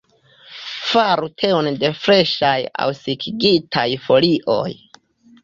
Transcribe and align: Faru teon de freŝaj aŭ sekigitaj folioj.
Faru 0.91 1.29
teon 1.41 1.69
de 1.83 1.91
freŝaj 2.05 2.55
aŭ 2.85 2.89
sekigitaj 3.01 3.87
folioj. 4.09 4.67